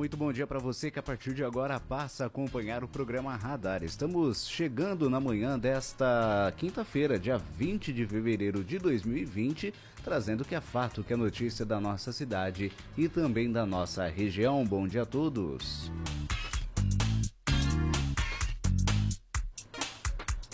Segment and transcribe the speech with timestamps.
[0.00, 3.36] Muito bom dia para você que a partir de agora passa a acompanhar o programa
[3.36, 3.84] Radar.
[3.84, 10.54] Estamos chegando na manhã desta quinta-feira, dia 20 de fevereiro de 2020, trazendo o que
[10.54, 14.64] é fato, que é notícia da nossa cidade e também da nossa região.
[14.64, 15.92] Bom dia a todos.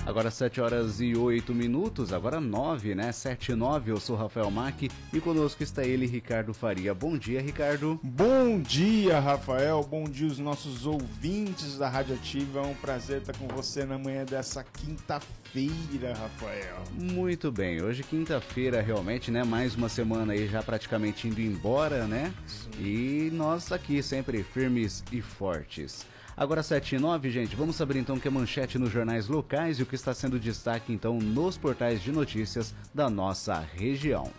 [0.07, 3.11] Agora 7 horas e 8 minutos, agora 9, né?
[3.11, 6.95] 7 e 9, eu sou Rafael Mack e conosco está ele, Ricardo Faria.
[6.95, 7.99] Bom dia, Ricardo.
[8.05, 9.83] Bom dia, Rafael.
[9.83, 12.61] Bom dia, os nossos ouvintes da Rádio Ativa.
[12.61, 16.85] É um prazer estar com você na manhã dessa quinta-feira, Rafael.
[16.95, 19.43] Muito bem, hoje quinta-feira realmente, né?
[19.43, 22.33] Mais uma semana aí já praticamente indo embora, né?
[22.47, 22.71] Sim.
[22.79, 26.07] E nós aqui sempre firmes e fortes.
[26.37, 29.79] Agora 7 e 9, gente, vamos saber então o que é manchete nos jornais locais
[29.79, 34.31] e o que está sendo destaque então nos portais de notícias da nossa região.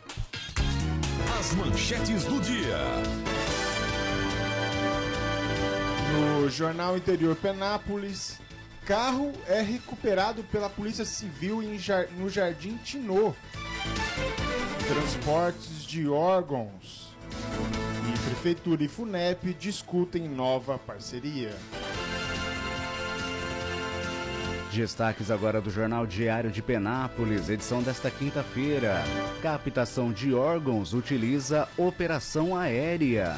[1.39, 2.77] As manchetes do dia.
[6.13, 8.39] No Jornal Interior Penápolis,
[8.85, 11.79] carro é recuperado pela Polícia Civil em,
[12.19, 13.33] no Jardim Tinô.
[14.87, 17.07] Transportes de órgãos.
[18.07, 21.55] E Prefeitura e FUNEP discutem nova parceria.
[24.77, 29.03] Destaques agora do Jornal Diário de Penápolis, edição desta quinta-feira.
[29.41, 33.35] Captação de órgãos utiliza operação aérea.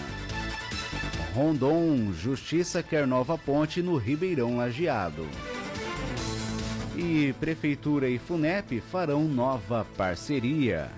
[1.34, 5.26] Rondon, Justiça quer nova ponte no Ribeirão Lajeado.
[6.98, 10.90] E Prefeitura e FUNEP farão nova parceria.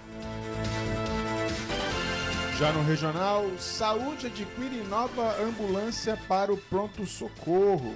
[2.58, 7.94] Já no regional, saúde adquire nova ambulância para o pronto-socorro.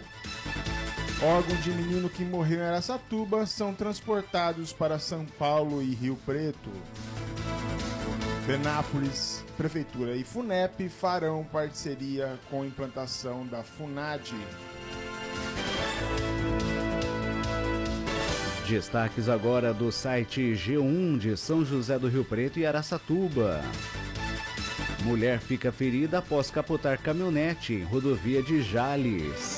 [1.21, 6.69] Órgão de menino que morreu em Aracatuba são transportados para São Paulo e Rio Preto.
[8.45, 14.35] Penápolis, Prefeitura e FUNEP farão parceria com implantação da FUNAD.
[18.67, 23.61] Destaques agora do site G1 de São José do Rio Preto e Aracatuba.
[25.03, 29.54] Mulher fica ferida após capotar caminhonete em rodovia de Jales.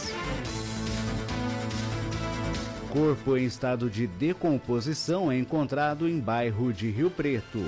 [2.97, 7.59] Corpo em estado de decomposição é encontrado em bairro de Rio Preto.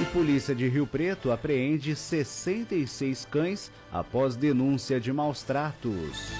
[0.00, 6.32] E polícia de Rio Preto apreende 66 cães após denúncia de maus tratos.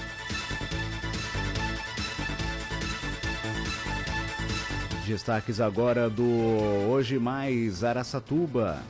[5.06, 6.24] Destaques agora do
[6.88, 8.82] Hoje Mais Araçatuba.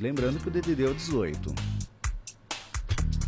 [0.00, 1.54] Lembrando que o DDD é o 18.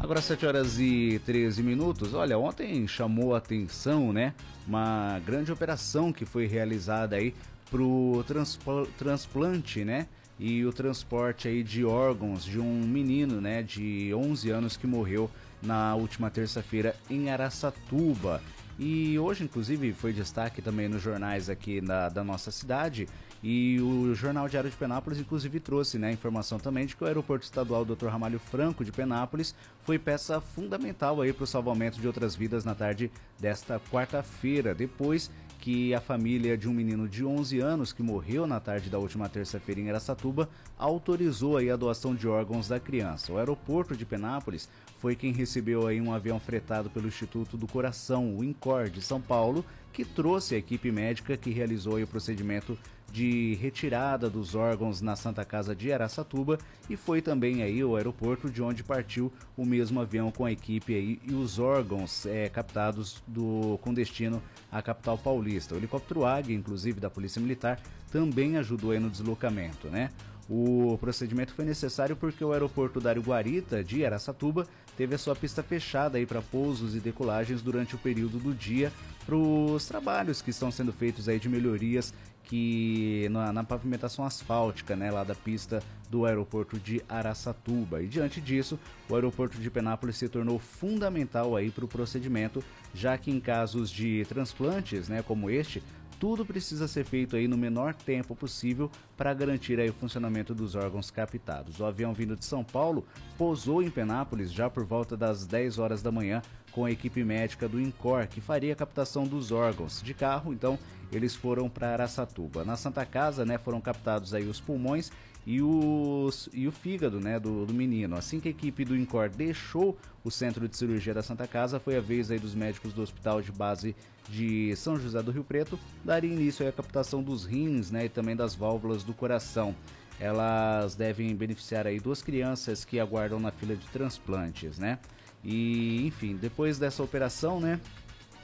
[0.03, 2.13] Agora 7 horas e 13 minutos.
[2.13, 4.35] Olha, ontem chamou a atenção, né?
[4.67, 7.33] Uma grande operação que foi realizada aí
[7.71, 10.09] pro transpl transplante, né?
[10.41, 15.31] E o transporte aí de órgãos de um menino, né, de 11 anos que morreu
[15.63, 18.43] na última terça-feira em Araçatuba.
[18.77, 23.07] E hoje, inclusive, foi destaque também nos jornais aqui na, da nossa cidade.
[23.43, 27.07] E o Jornal Diário de Penápolis, inclusive, trouxe né, a informação também de que o
[27.07, 28.07] Aeroporto Estadual Dr.
[28.07, 29.53] Ramalho Franco de Penápolis
[29.83, 33.11] foi peça fundamental para o salvamento de outras vidas na tarde
[33.41, 35.29] desta quarta-feira, depois
[35.63, 39.29] que a família de um menino de 11 anos que morreu na tarde da última
[39.29, 43.33] terça-feira em Aracatuba autorizou a doação de órgãos da criança.
[43.33, 44.69] O aeroporto de Penápolis
[44.99, 49.21] foi quem recebeu aí um avião fretado pelo Instituto do Coração, o INCOR de São
[49.21, 52.77] Paulo, que trouxe a equipe médica que realizou o procedimento
[53.13, 58.49] de retirada dos órgãos na Santa Casa de Araçatuba e foi também aí o aeroporto
[58.49, 63.23] de onde partiu o mesmo avião com a equipe aí e os órgãos é, captados
[63.27, 65.75] do com destino à capital paulista.
[65.75, 67.79] O helicóptero Águia, inclusive da Polícia Militar,
[68.11, 70.11] também ajudou aí no deslocamento, né?
[70.49, 74.67] O procedimento foi necessário porque o aeroporto Dário Guarita de Araçatuba
[74.97, 78.93] teve a sua pista fechada aí para pousos e decolagens durante o período do dia
[79.25, 82.13] para os trabalhos que estão sendo feitos aí de melhorias
[82.53, 88.03] que na, na, pavimentação asfáltica, né, lá da pista do aeroporto de Araçatuba.
[88.03, 88.79] E diante disso,
[89.09, 92.63] o aeroporto de Penápolis se tornou fundamental aí para o procedimento,
[92.93, 95.83] já que em casos de transplantes, né, como este,
[96.21, 100.75] tudo precisa ser feito aí no menor tempo possível para garantir aí o funcionamento dos
[100.75, 101.81] órgãos captados.
[101.81, 103.07] O avião vindo de São Paulo
[103.39, 107.69] pousou em Penápolis já por volta das 10 horas da manhã com a equipe médica
[107.69, 110.03] do INCOR, que faria a captação dos órgãos.
[110.03, 110.79] De carro, então,
[111.13, 112.65] eles foram para Araçatuba.
[112.65, 115.13] Na Santa Casa, né, foram captados aí os pulmões
[115.47, 118.17] e, os, e o fígado né, do, do menino.
[118.17, 121.97] Assim que a equipe do INCOR deixou o centro de cirurgia da Santa Casa, foi
[121.97, 123.95] a vez aí dos médicos do Hospital de Base
[124.29, 128.37] de São José do Rio Preto daria início à captação dos rins né, e também
[128.37, 129.75] das válvulas do coração.
[130.21, 134.99] Elas devem beneficiar aí duas crianças que aguardam na fila de transplantes, né?
[135.45, 137.81] E, enfim, depois dessa operação, né,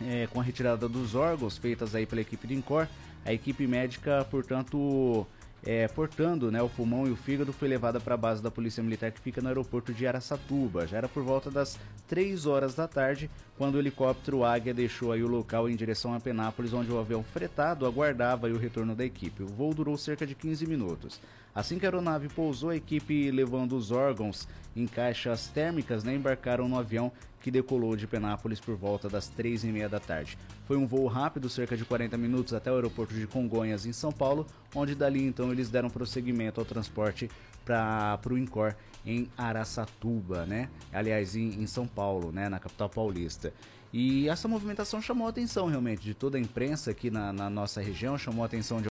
[0.01, 2.89] é, com a retirada dos órgãos feitas aí pela equipe do INCOR,
[3.25, 5.27] a equipe médica, portanto,
[5.65, 8.83] é, portando né, o pulmão e o fígado, foi levada para a base da Polícia
[8.83, 10.87] Militar que fica no aeroporto de Araçatuba.
[10.87, 15.21] Já era por volta das 3 horas da tarde, quando o helicóptero Águia deixou aí
[15.21, 19.43] o local em direção a Penápolis, onde o avião fretado aguardava o retorno da equipe.
[19.43, 21.21] O voo durou cerca de 15 minutos.
[21.53, 24.47] Assim que a aeronave pousou, a equipe levando os órgãos
[24.77, 27.11] em caixas térmicas né, embarcaram no avião
[27.41, 30.39] que decolou de Penápolis por volta das três e meia da tarde.
[30.65, 34.13] Foi um voo rápido, cerca de 40 minutos, até o aeroporto de Congonhas, em São
[34.13, 37.29] Paulo, onde dali então eles deram prosseguimento ao transporte
[37.69, 38.75] para o INCOR
[39.05, 40.71] em Araçatuba, né?
[40.93, 42.49] Aliás, em, em, São Paulo, né?
[42.49, 43.53] Na capital paulista.
[43.93, 47.81] E essa movimentação chamou a atenção realmente de toda a imprensa aqui na, na nossa
[47.81, 48.89] região, chamou a atenção de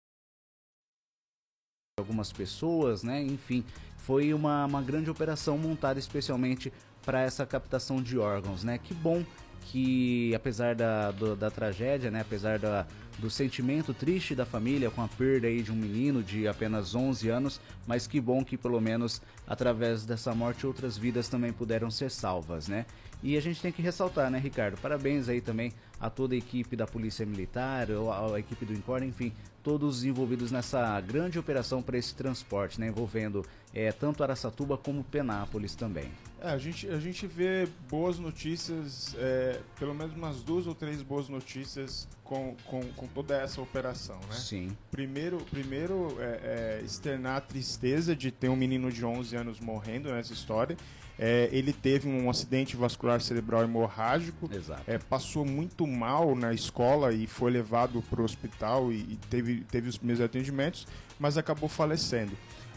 [1.99, 3.21] algumas pessoas, né?
[3.21, 3.63] Enfim,
[3.97, 6.73] foi uma, uma grande operação montada especialmente
[7.05, 8.77] para essa captação de órgãos, né?
[8.77, 9.23] Que bom
[9.65, 12.85] que apesar da, do, da tragédia, né, apesar da,
[13.19, 17.29] do sentimento triste da família com a perda aí de um menino de apenas 11
[17.29, 22.09] anos, mas que bom que pelo menos através dessa morte outras vidas também puderam ser
[22.11, 22.85] salvas, né?
[23.21, 24.77] E a gente tem que ressaltar, né, Ricardo?
[24.81, 29.01] Parabéns aí também a toda a equipe da Polícia Militar, a, a equipe do Incor,
[29.01, 29.31] enfim,
[29.63, 35.73] todos envolvidos nessa grande operação para esse transporte, né, envolvendo é, tanto Araçatuba como Penápolis
[35.73, 36.11] também.
[36.43, 41.01] É, a, gente, a gente vê boas notícias, é, pelo menos umas duas ou três
[41.01, 44.35] boas notícias com, com, com toda essa operação, né?
[44.35, 44.75] Sim.
[44.91, 50.11] Primeiro, primeiro é, é externar a tristeza de ter um menino de 11 anos morrendo
[50.11, 50.75] nessa história.
[51.17, 54.49] É, ele teve um acidente vascular cerebral hemorrágico,
[54.85, 59.61] é, passou muito mal na escola e foi levado para o hospital e, e, teve,
[59.61, 62.33] teve os meus atendimentos, mas acabou falecendo.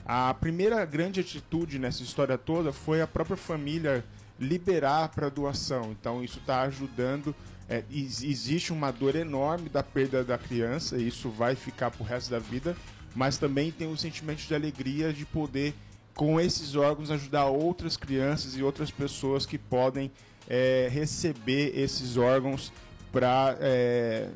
[0.07, 4.05] A primeira grande atitude nessa história toda foi a própria família
[4.39, 5.91] liberar para doação.
[5.91, 7.35] Então isso está ajudando.
[7.69, 12.07] É, existe uma dor enorme da perda da criança, e isso vai ficar para o
[12.07, 12.77] resto da vida,
[13.13, 15.75] mas também tem um sentimento de alegria de poder
[16.15, 20.13] com esses órgãos ajudar outras crianças e outras pessoas que podem
[20.49, 22.73] é, receber esses órgãos
[23.11, 24.31] para é,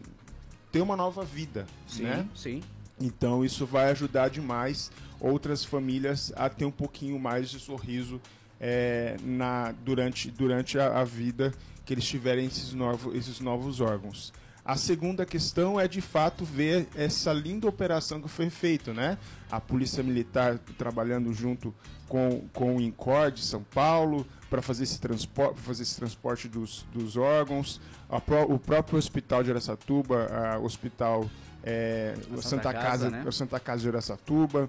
[0.73, 2.29] ter uma nova vida, Sim, né?
[2.35, 2.61] sim.
[3.01, 8.21] Então isso vai ajudar demais outras famílias a ter um pouquinho mais de sorriso
[8.61, 11.53] é, na, durante, durante a, a vida
[11.85, 14.33] que eles tiverem esses, novo, esses novos órgãos.
[14.65, 19.17] A segunda questão é de fato ver essa linda operação que foi feita, né?
[19.51, 21.75] A Polícia Militar trabalhando junto
[22.07, 26.85] com, com o INCOR de São Paulo para fazer esse transporte, fazer esse transporte dos,
[26.93, 27.81] dos órgãos,
[28.27, 30.29] Pro, o próprio Hospital de Aracatuba,
[30.61, 31.31] o Hospital
[31.63, 33.31] é, Santa Santa, Casa, Casa, né?
[33.31, 34.69] Santa Casa de Aracatuba, é,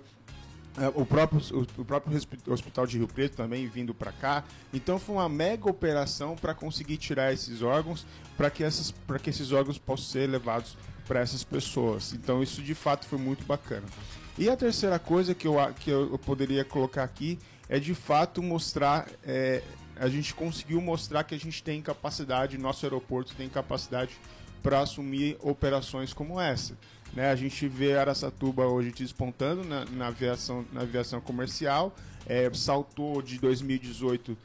[0.95, 1.41] o próprio,
[1.77, 4.43] o, próprio Hospital de Rio Preto também vindo para cá.
[4.73, 8.05] Então foi uma mega operação para conseguir tirar esses órgãos,
[8.37, 12.13] para que, essas- que esses órgãos possam ser levados para essas pessoas.
[12.13, 13.85] Então isso de fato foi muito bacana.
[14.37, 17.37] E a terceira coisa que eu, que eu poderia colocar aqui
[17.67, 19.07] é de fato mostrar.
[19.23, 19.61] é,
[19.97, 24.15] a gente conseguiu mostrar que a gente tem capacidade, nosso aeroporto tem capacidade
[24.63, 26.75] para assumir operações como essa.
[27.13, 27.29] Né?
[27.29, 33.37] A gente vê Araçatuba hoje despontando na, na aviação, na aviação comercial, é, saltou de
[33.39, 34.37] 2018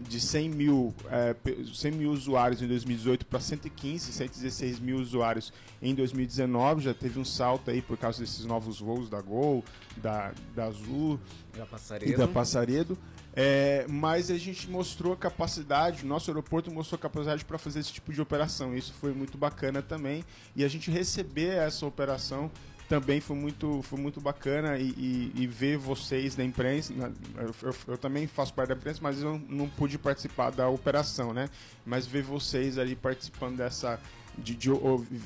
[0.00, 5.52] de 100 mil, é, pe- 100 mil usuários em 2018 para 115, 116 mil usuários
[5.80, 6.82] em 2019.
[6.82, 9.64] Já teve um salto aí por causa desses novos voos da Gol,
[9.96, 11.18] da, da Azul
[11.56, 12.18] Da e Passaredo.
[12.18, 12.98] da Passaredo.
[13.36, 18.20] É, mas a gente mostrou capacidade, nosso aeroporto mostrou capacidade para fazer esse tipo de
[18.20, 18.76] operação.
[18.76, 20.24] Isso foi muito bacana também.
[20.54, 22.48] E a gente receber essa operação
[22.88, 24.78] também foi muito, foi muito bacana.
[24.78, 26.92] E, e- e ver vocês da imprensa.
[26.94, 27.10] na-
[27.42, 31.32] eu, eu- eu também faço parte da imprensa, mas eu não pude participar da operação,
[31.32, 31.48] né?
[31.84, 33.98] Mas ver vocês ali participando dessa.
[34.36, 34.68] De, de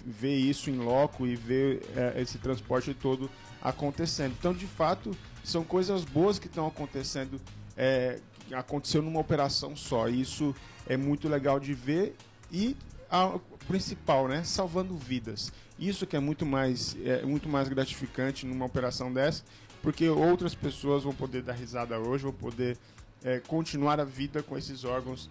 [0.07, 3.31] ver isso em loco e ver é, esse transporte todo
[3.63, 4.35] acontecendo.
[4.39, 7.41] Então, de fato, são coisas boas que estão acontecendo
[7.75, 8.19] é,
[8.53, 10.09] aconteceu numa operação só.
[10.11, 10.55] Isso
[10.87, 12.17] é muito legal de ver
[12.53, 12.77] e
[13.11, 15.51] a principal, né, salvando vidas.
[15.79, 19.45] Isso que é muito mais é muito mais gratificante numa operação dessa,
[19.83, 22.77] porque outras pessoas vão poder dar risada hoje, vão poder
[23.23, 25.31] é, continuar a vida com esses órgãos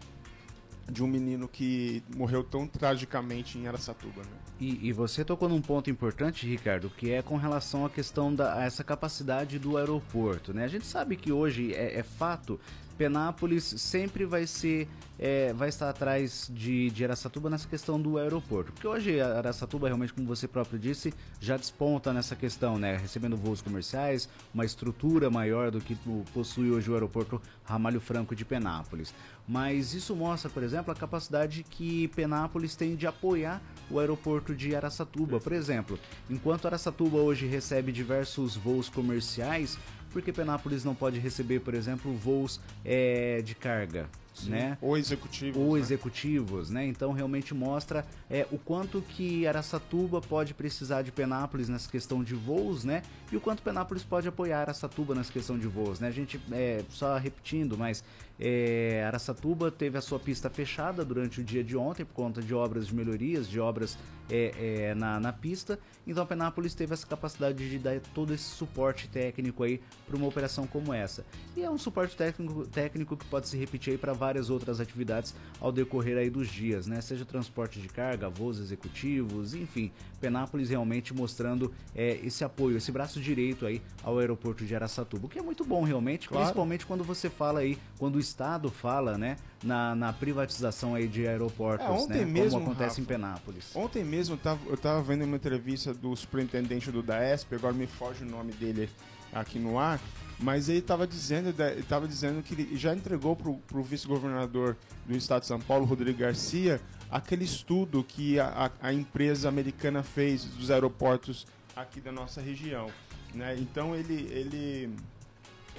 [0.90, 4.38] de um menino que morreu tão tragicamente em Aracatuba, né?
[4.60, 8.64] E, e você tocou num ponto importante, Ricardo, que é com relação à questão da
[8.64, 10.64] essa capacidade do aeroporto, né?
[10.64, 12.60] A gente sabe que hoje é, é fato,
[12.98, 14.88] Penápolis sempre vai ser,
[15.20, 20.14] é, vai estar atrás de, de Aracatuba nessa questão do aeroporto, porque hoje Aracatuba realmente,
[20.14, 22.98] como você próprio disse, já desponta nessa questão, né?
[22.98, 25.96] Recebendo voos comerciais, uma estrutura maior do que
[26.34, 29.14] possui hoje o aeroporto Ramalho Franco de Penápolis.
[29.48, 34.76] Mas isso mostra, por exemplo, a capacidade que Penápolis tem de apoiar o aeroporto de
[34.76, 35.40] Araçatuba.
[35.40, 35.98] Por exemplo,
[36.30, 39.78] enquanto Araçatuba hoje recebe diversos voos comerciais,
[40.18, 44.10] por que Penápolis não pode receber, por exemplo, voos eh, de carga?
[44.48, 44.78] Né?
[44.82, 45.60] Ou executivo.
[45.60, 45.80] ou né?
[45.80, 46.86] executivos, né?
[46.86, 52.36] Então realmente mostra é, o quanto que Araçatuba pode precisar de Penápolis nessa questão de
[52.36, 53.02] voos, né?
[53.32, 56.08] E o quanto Penápolis pode apoiar Araçatuba nessa questão de voos, né?
[56.08, 58.04] A gente, é, só repetindo, mas
[58.40, 62.54] é, Araçatuba teve a sua pista fechada durante o dia de ontem por conta de
[62.54, 63.98] obras de melhorias, de obras
[64.30, 65.80] é, é, na, na pista.
[66.06, 70.68] Então Penápolis teve essa capacidade de dar todo esse suporte técnico aí para uma operação
[70.68, 71.26] como essa.
[71.56, 75.34] E é um suporte técnico, técnico que pode se repetir aí para várias outras atividades
[75.60, 77.02] ao decorrer aí dos dias, né?
[77.02, 79.92] Seja transporte de carga, voos executivos, enfim.
[80.20, 85.30] Penápolis realmente mostrando é, esse apoio, esse braço direito aí ao aeroporto de Araçatuba, o
[85.30, 86.44] que é muito bom realmente, Claro.
[86.46, 91.28] principalmente quando você fala aí, quando o Estado fala, né, na, na privatização aí de
[91.28, 93.76] aeroportos, É, ontem né, mesmo, como acontece em Rafa, Penápolis.
[93.76, 97.88] Ontem mesmo eu tava, eu tava vendo uma entrevista do superintendente do DAESP, agora me
[97.88, 98.90] foge o nome dele
[99.34, 100.00] aqui no ar,
[100.40, 105.16] mas ele estava dizendo, ele tava dizendo que ele já entregou pro, pro vice-governador do
[105.16, 106.80] estado de São Paulo, Rodrigo Garcia,
[107.10, 112.88] aquele estudo que a, a, a empresa americana fez dos aeroportos aqui da nossa região.
[113.34, 113.56] Né?
[113.60, 114.90] Então ele, ele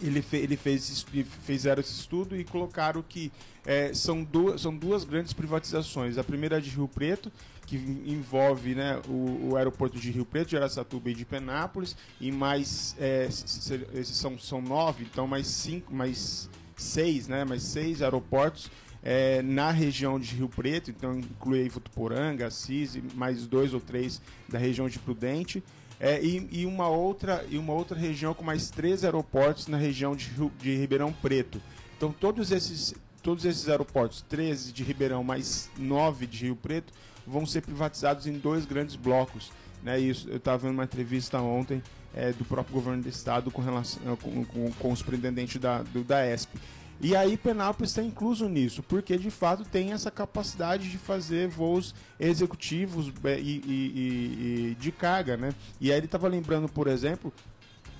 [0.02, 1.05] ele, fe, ele fez,
[1.45, 3.33] fizeram esse estudo e colocaram que
[3.67, 6.19] é, são, duas, são duas grandes privatizações.
[6.19, 7.31] A primeira é de Rio Preto,
[7.67, 12.33] que envolve né, o, o aeroporto de Rio Preto, de Araçatuba e de Penápolis, e
[12.33, 18.71] mais é, são, são nove, então mais cinco, mais seis, né, mais seis aeroportos
[19.02, 24.21] é, na região de Rio Preto, então inclui aí Votuporanga, Assis mais dois ou três
[24.49, 25.62] da região de Prudente.
[26.00, 30.14] É, e, e uma outra, e uma outra região com mais três aeroportos na região
[30.14, 31.61] de, de Ribeirão Preto.
[31.97, 36.93] Então todos esses, todos esses aeroportos, 13 de Ribeirão mais 9 de Rio Preto,
[37.26, 39.50] vão ser privatizados em dois grandes blocos.
[39.83, 39.99] Né?
[39.99, 41.83] Isso, eu estava vendo uma entrevista ontem
[42.14, 46.02] é, do próprio governo do estado com, relação, com, com, com os pretendentes da, do,
[46.02, 46.59] da ESP.
[47.00, 51.95] E aí Penápolis está incluso nisso, porque de fato tem essa capacidade de fazer voos
[52.19, 55.55] executivos é, e, e, e de carga, né?
[55.81, 57.33] E aí ele estava lembrando, por exemplo,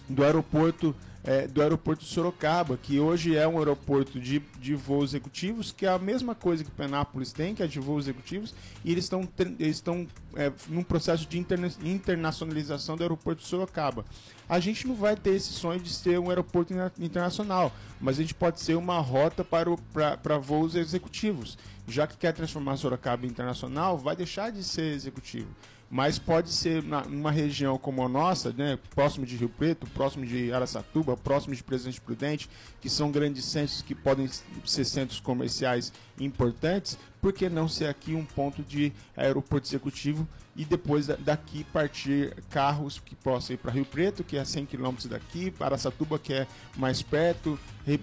[0.09, 0.95] do aeroporto
[1.29, 5.85] é, do aeroporto de Sorocaba, que hoje é um aeroporto de, de voos executivos, que
[5.85, 9.29] é a mesma coisa que Penápolis tem, que é de voos executivos, e eles estão
[9.39, 14.07] eles estão é, num processo de interna internacionalização do aeroporto de Sorocaba.
[14.49, 18.35] A gente não vai ter esse sonho de ser um aeroporto internacional, mas a gente
[18.35, 19.77] pode ser uma rota para,
[20.23, 21.59] para voos executivos.
[21.87, 25.49] Já que quer transformar Sorocaba em internacional, vai deixar de ser executivo
[25.91, 30.53] mas pode ser numa região como a nossa, né, próximo de Rio Preto, próximo de
[30.53, 32.49] Araçatuba, próximo de Presidente Prudente,
[32.81, 34.29] que são grandes centros que podem
[34.65, 40.27] ser centros comerciais importantes, por que não ser aqui um ponto de aeroporto executivo
[40.59, 44.95] e depois daqui partir carros que possam ir para Rio Preto, que é 100 km
[45.09, 47.57] daqui, para Araçatuba, que é mais perto,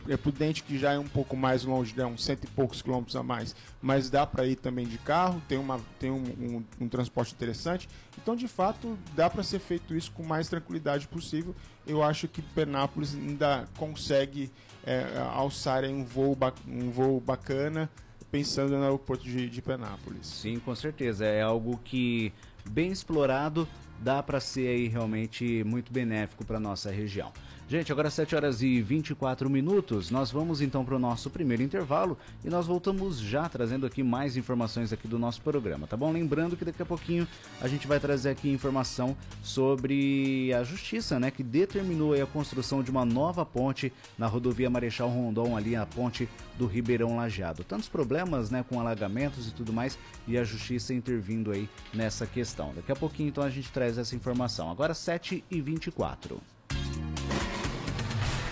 [0.07, 3.17] é Prudente, que já é um pouco mais longe, né, uns cento e poucos quilômetros
[3.17, 6.87] a mais, mas dá para ir também de carro, tem, uma, tem um, um, um
[6.87, 7.89] transporte interessante.
[8.17, 11.53] Então, de fato, dá para ser feito isso com mais tranquilidade possível.
[11.85, 14.49] Eu acho que Penápolis ainda consegue
[14.85, 17.89] é, alçar um voo, um voo bacana,
[18.35, 20.27] pensando no aeroporto de, de Penápolis.
[20.27, 21.25] Sim, com certeza.
[21.25, 22.33] É algo que,
[22.69, 23.65] bem explorado,
[23.99, 27.31] dá para ser aí realmente muito benéfico para nossa região.
[27.67, 30.11] Gente, agora 7 horas e 24 minutos.
[30.11, 34.37] Nós vamos então para o nosso primeiro intervalo e nós voltamos já trazendo aqui mais
[34.37, 36.11] informações aqui do nosso programa, tá bom?
[36.11, 37.27] Lembrando que daqui a pouquinho
[37.59, 42.91] a gente vai trazer aqui informação sobre a justiça, né, que determinou a construção de
[42.91, 47.63] uma nova ponte na rodovia Marechal Rondon ali a ponte do Ribeirão Lajeado.
[47.63, 49.97] Tantos problemas, né, com alagamentos e tudo mais
[50.27, 52.73] e a justiça intervindo aí nessa questão.
[52.75, 54.69] Daqui a pouquinho então a gente traz essa informação.
[54.69, 56.39] Agora 7 e 24.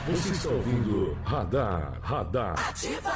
[0.07, 2.69] Você está ouvindo Radar, Radar.
[2.69, 3.13] Ativa!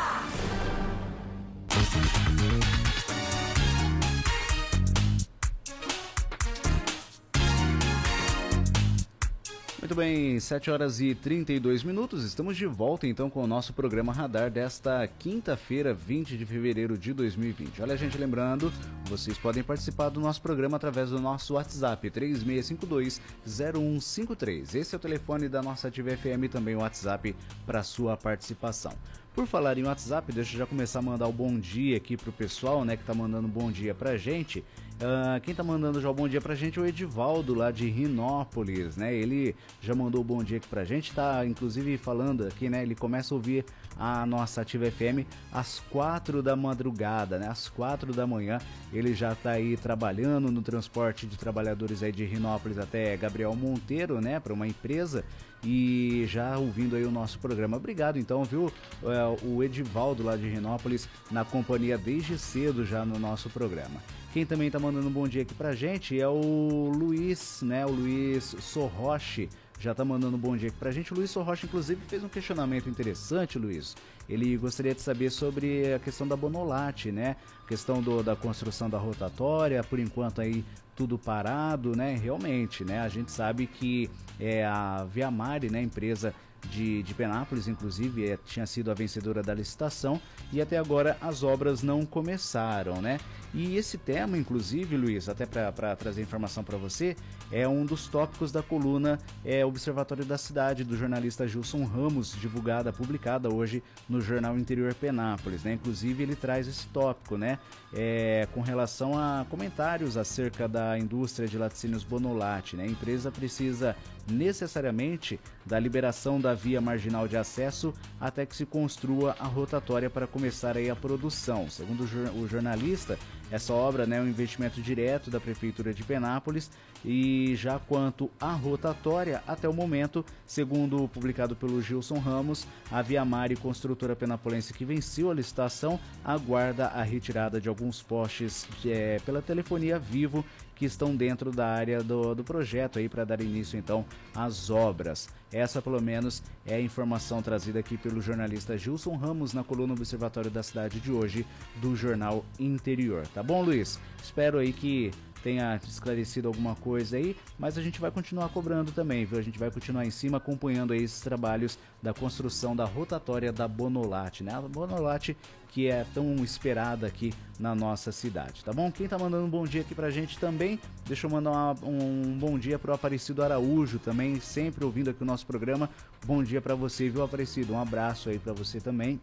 [9.88, 12.26] Muito bem, 7 horas e 32 minutos.
[12.26, 17.14] Estamos de volta então com o nosso programa Radar desta quinta-feira, 20 de fevereiro de
[17.14, 17.82] 2020.
[17.82, 18.70] Olha, gente, lembrando,
[19.06, 24.76] vocês podem participar do nosso programa através do nosso WhatsApp 36520153.
[24.76, 27.34] Esse é o telefone da nossa Ativa FM também o WhatsApp
[27.66, 28.92] para sua participação.
[29.34, 32.34] Por falar em WhatsApp, deixa eu já começar a mandar o bom dia aqui pro
[32.34, 34.66] pessoal, né, que tá mandando bom dia pra gente.
[34.98, 37.88] Uh, quem tá mandando já o bom dia pra gente é o Edivaldo, lá de
[37.88, 39.14] Rinópolis, né?
[39.14, 42.82] Ele já mandou o bom dia aqui pra gente, tá inclusive falando aqui, né?
[42.82, 43.64] Ele começa a ouvir
[44.00, 47.48] a nossa Ativa FM às quatro da madrugada, né?
[47.48, 48.58] Às quatro da manhã.
[48.92, 54.20] Ele já tá aí trabalhando no transporte de trabalhadores aí de Rinópolis até Gabriel Monteiro,
[54.20, 54.40] né?
[54.40, 55.24] Para uma empresa
[55.64, 57.78] e já ouvindo aí o nosso programa.
[57.78, 58.72] Obrigado então, viu?
[59.04, 64.02] É, o Edivaldo lá de Rinópolis na companhia desde cedo já no nosso programa.
[64.38, 67.88] Quem também tá mandando um bom dia aqui pra gente é o Luiz, né?
[67.88, 71.12] O Luiz Sorroche já tá mandando um bom dia aqui pra gente.
[71.12, 73.96] O Luiz Sorroche, inclusive, fez um questionamento interessante, Luiz.
[74.30, 77.36] Ele gostaria de saber sobre a questão da Bonolate, né?
[77.64, 80.64] A questão do, da construção da rotatória, por enquanto aí
[80.96, 82.16] tudo parado, né?
[82.16, 83.00] Realmente, né?
[83.00, 84.08] A gente sabe que
[84.40, 85.82] é, a Via Mare, né?
[85.82, 86.32] Empresa
[86.70, 90.20] de, de Penápolis, inclusive, é, tinha sido a vencedora da licitação
[90.52, 93.20] e até agora as obras não começaram, né?
[93.54, 97.16] E esse tema, inclusive, Luiz, até para trazer informação para você,
[97.52, 102.92] é um dos tópicos da coluna é, Observatório da Cidade, do jornalista Gilson Ramos, divulgada,
[102.92, 105.74] publicada hoje no Jornal Interior Penápolis, né?
[105.74, 107.58] Inclusive, ele traz esse tópico, né?
[107.94, 112.84] É, com relação a comentários acerca da indústria de laticínios Bonolate, né?
[112.84, 113.96] A empresa precisa
[114.30, 120.28] necessariamente da liberação da via marginal de acesso até que se construa a rotatória para
[120.28, 121.70] começar aí a produção.
[121.70, 122.04] Segundo
[122.36, 123.18] o jornalista,
[123.52, 126.70] essa obra né, é um investimento direto da Prefeitura de Penápolis
[127.06, 133.24] e já quanto à rotatória, até o momento, segundo publicado pelo Gilson Ramos, a Via
[133.24, 139.42] Mare Construtora Penapolense que venceu a licitação aguarda a retirada de alguns postes é, pela
[139.42, 140.44] telefonia Vivo
[140.78, 145.28] que estão dentro da área do, do projeto aí para dar início então às obras.
[145.52, 150.52] Essa pelo menos é a informação trazida aqui pelo jornalista Gilson Ramos na coluna Observatório
[150.52, 151.46] da Cidade de hoje
[151.78, 153.26] do Jornal Interior.
[153.34, 154.00] Tá bom, Luiz?
[154.22, 155.12] Espero aí que
[155.44, 159.40] tenha esclarecido alguma coisa aí, mas a gente vai continuar cobrando também, viu?
[159.40, 163.68] A gente vai continuar em cima acompanhando aí esses trabalhos da construção da rotatória da
[163.68, 164.54] Bonolate, né?
[164.54, 165.36] A Bonolate
[165.70, 168.92] que é tão esperada aqui na nossa cidade, tá bom?
[168.92, 172.38] Quem tá mandando um bom dia aqui pra gente também, deixa eu mandar uma, um
[172.38, 175.90] bom dia pro Aparecido Araújo também, sempre ouvindo aqui o nosso programa.
[176.26, 177.74] Bom dia para você, viu, Aparecido?
[177.74, 179.20] Um abraço aí para você também.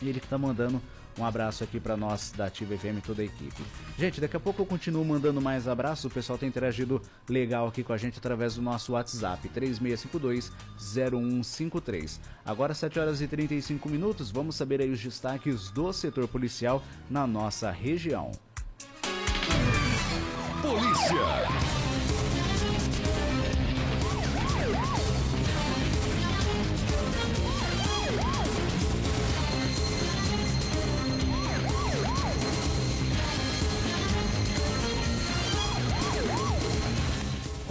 [0.00, 0.82] Ele que tá mandando
[1.18, 3.62] um abraço aqui para nós da Ativa FM e toda a equipe.
[3.98, 6.06] Gente, daqui a pouco eu continuo mandando mais abraços.
[6.06, 12.20] O pessoal tem interagido legal aqui com a gente através do nosso WhatsApp, 3652-0153.
[12.44, 17.26] Agora, 7 horas e 35 minutos, vamos saber aí os destaques do setor policial na
[17.26, 18.30] nossa região.
[20.62, 21.81] Polícia!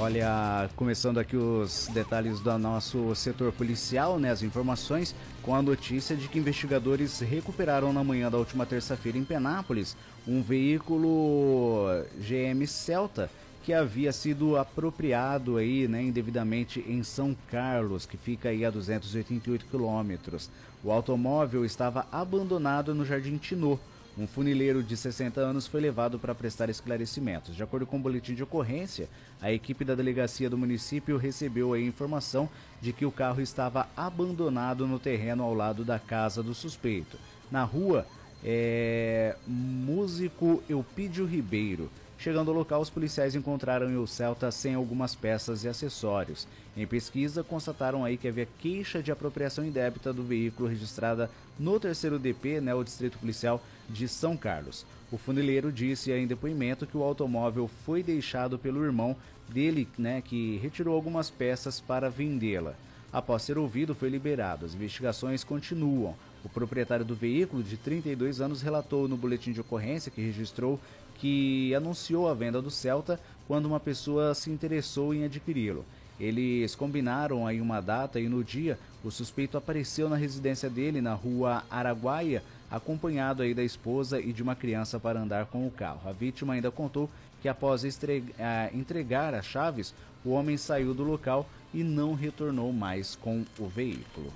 [0.02, 6.16] Olha, começando aqui os detalhes do nosso setor policial, né, as informações, com a notícia
[6.16, 9.96] de que investigadores recuperaram na manhã da última terça-feira em Penápolis
[10.28, 11.86] um veículo
[12.18, 13.30] GM Celta
[13.64, 19.68] que havia sido apropriado aí, né, indevidamente em São Carlos, que fica aí a 288
[19.68, 20.50] quilômetros.
[20.84, 23.78] O automóvel estava abandonado no Jardim Tinô.
[24.18, 27.56] Um funileiro de 60 anos foi levado para prestar esclarecimentos.
[27.56, 29.08] De acordo com o boletim de ocorrência,
[29.42, 32.50] a equipe da delegacia do município recebeu a informação
[32.82, 37.18] de que o carro estava abandonado no terreno ao lado da casa do suspeito.
[37.50, 38.06] Na rua,
[38.44, 39.36] é...
[39.48, 41.90] Músico Eupídio Ribeiro.
[42.22, 46.48] Chegando ao local, os policiais encontraram o Celta sem algumas peças e acessórios.
[46.78, 52.20] Em pesquisa, constataram aí que havia queixa de apropriação indébita do veículo registrada no terceiro
[52.20, 54.86] DP, né, o Distrito Policial de São Carlos.
[55.12, 59.16] O funileiro disse em depoimento que o automóvel foi deixado pelo irmão
[59.50, 62.76] dele, né, que retirou algumas peças para vendê-la.
[63.12, 64.64] Após ser ouvido, foi liberado.
[64.64, 66.16] As investigações continuam.
[66.44, 70.80] O proprietário do veículo, de 32 anos, relatou no boletim de ocorrência que registrou
[71.22, 75.86] que anunciou a venda do Celta quando uma pessoa se interessou em adquiri-lo.
[76.20, 81.14] Eles combinaram aí uma data e no dia o suspeito apareceu na residência dele na
[81.14, 86.10] rua Araguaia, acompanhado aí da esposa e de uma criança para andar com o carro.
[86.10, 87.08] A vítima ainda contou
[87.40, 87.84] que após
[88.74, 89.94] entregar as chaves,
[90.26, 94.34] o homem saiu do local e não retornou mais com o veículo.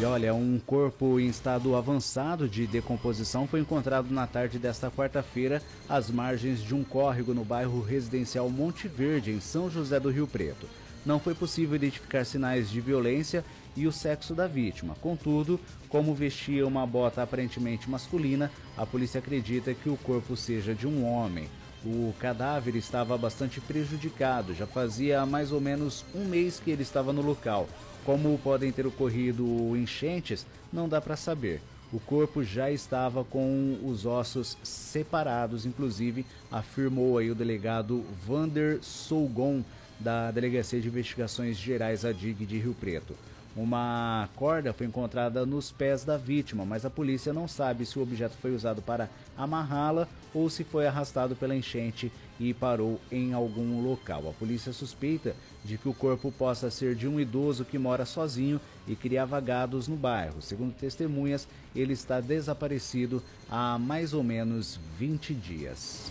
[0.00, 5.60] E olha, um corpo em estado avançado de decomposição foi encontrado na tarde desta quarta-feira
[5.88, 10.28] às margens de um córrego no bairro residencial Monte Verde, em São José do Rio
[10.28, 10.68] Preto.
[11.04, 13.44] Não foi possível identificar sinais de violência
[13.76, 14.94] e o sexo da vítima.
[15.00, 15.58] Contudo,
[15.88, 21.04] como vestia uma bota aparentemente masculina, a polícia acredita que o corpo seja de um
[21.04, 21.48] homem.
[21.90, 27.14] O cadáver estava bastante prejudicado, já fazia mais ou menos um mês que ele estava
[27.14, 27.66] no local.
[28.04, 31.62] Como podem ter ocorrido enchentes, não dá para saber.
[31.90, 39.64] O corpo já estava com os ossos separados, inclusive afirmou aí o delegado Vander Sougon
[39.98, 43.14] da Delegacia de Investigações Gerais ADIG de Rio Preto.
[43.56, 48.02] Uma corda foi encontrada nos pés da vítima, mas a polícia não sabe se o
[48.02, 53.82] objeto foi usado para amarrá-la ou se foi arrastado pela enchente e parou em algum
[53.82, 54.28] local.
[54.28, 55.34] A polícia suspeita
[55.64, 59.88] de que o corpo possa ser de um idoso que mora sozinho e criava gados
[59.88, 60.40] no bairro.
[60.40, 66.10] Segundo testemunhas, ele está desaparecido há mais ou menos 20 dias.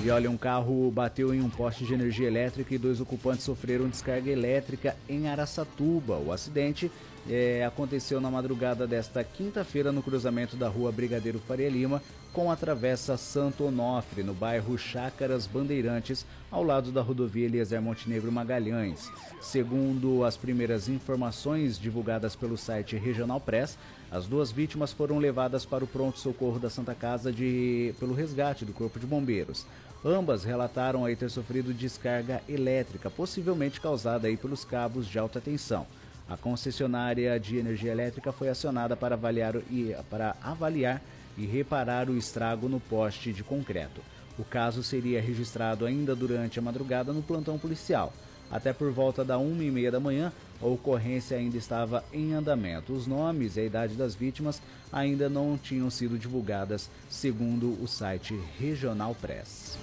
[0.00, 3.88] E olha, um carro bateu em um poste de energia elétrica e dois ocupantes sofreram
[3.88, 6.16] descarga elétrica em Araçatuba.
[6.16, 6.90] O acidente
[7.28, 12.00] é, aconteceu na madrugada desta quinta-feira no cruzamento da rua Brigadeiro Faria Lima
[12.32, 18.30] com a travessa Santo Onofre, no bairro Chácaras Bandeirantes, ao lado da rodovia Eliezer Montenegro
[18.30, 19.10] Magalhães.
[19.40, 23.76] Segundo as primeiras informações divulgadas pelo site Regional Press,
[24.10, 28.72] as duas vítimas foram levadas para o pronto-socorro da Santa Casa de, pelo resgate do
[28.72, 29.66] Corpo de Bombeiros.
[30.04, 35.86] Ambas relataram aí ter sofrido descarga elétrica, possivelmente causada aí pelos cabos de alta tensão.
[36.28, 41.02] A concessionária de energia elétrica foi acionada para avaliar, e, para avaliar
[41.36, 44.00] e reparar o estrago no poste de concreto.
[44.38, 48.12] O caso seria registrado ainda durante a madrugada no plantão policial.
[48.50, 52.92] Até por volta da uma e meia da manhã, a ocorrência ainda estava em andamento.
[52.92, 54.60] Os nomes e a idade das vítimas
[54.92, 59.78] ainda não tinham sido divulgadas, segundo o site Regional Press.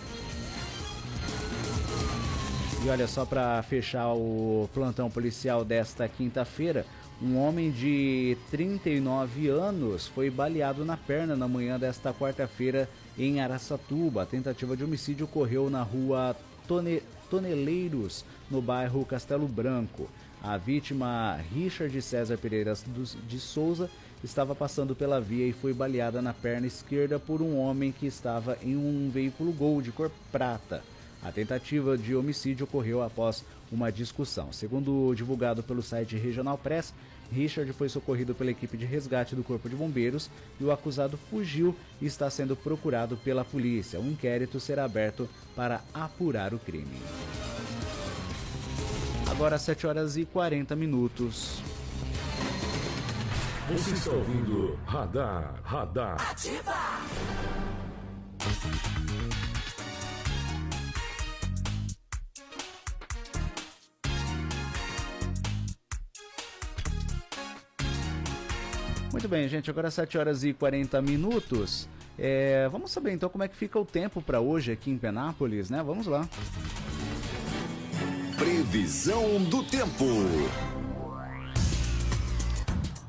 [2.84, 6.86] E olha só para fechar o plantão policial desta quinta-feira,
[7.22, 14.24] um homem de 39 anos foi baleado na perna na manhã desta quarta-feira em Araçatuba.
[14.24, 16.36] A tentativa de homicídio ocorreu na rua
[16.68, 17.02] Tone
[17.36, 20.08] Toneleiros, no bairro Castelo Branco.
[20.42, 22.74] A vítima, Richard César Pereira
[23.28, 23.90] de Souza,
[24.24, 28.58] estava passando pela via e foi baleada na perna esquerda por um homem que estava
[28.64, 30.82] em um veículo Gol de cor prata.
[31.22, 34.54] A tentativa de homicídio ocorreu após uma discussão.
[34.54, 36.94] Segundo divulgado pelo site Regional Press,
[37.32, 41.76] Richard foi socorrido pela equipe de resgate do Corpo de Bombeiros e o acusado fugiu
[42.02, 44.00] e está sendo procurado pela polícia.
[44.00, 46.98] Um inquérito será aberto para apurar o crime.
[49.30, 51.62] Agora 7 horas e 40 minutos.
[53.70, 56.32] Você está ouvindo Radar, Radar.
[56.32, 56.76] Ativa!
[69.26, 71.90] Muito bem, gente, agora 7 horas e 40 minutos.
[72.16, 75.68] É, vamos saber então como é que fica o tempo para hoje aqui em Penápolis,
[75.68, 75.82] né?
[75.82, 76.30] Vamos lá.
[78.38, 80.06] Previsão do tempo.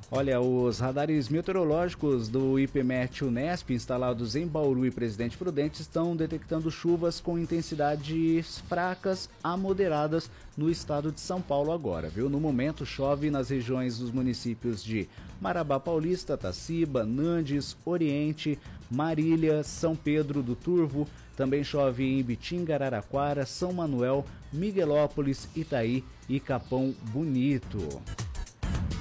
[0.09, 6.71] Olha, os radares meteorológicos do IPMET Unesp, instalados em Bauru e Presidente Prudente, estão detectando
[6.71, 12.31] chuvas com intensidades fracas a moderadas no estado de São Paulo agora, viu?
[12.31, 15.09] No momento, chove nas regiões dos municípios de
[15.41, 23.45] Marabá Paulista, Taciba, Nandes, Oriente, Marília, São Pedro do Turvo, também chove em Bitinga, Araraquara,
[23.45, 28.01] São Manuel, Miguelópolis, Itaí e Capão Bonito.